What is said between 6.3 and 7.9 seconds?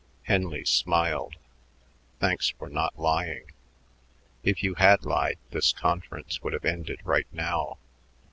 would have ended right now.